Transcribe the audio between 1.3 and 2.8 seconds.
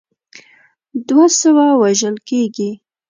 سوه وژل کیږي.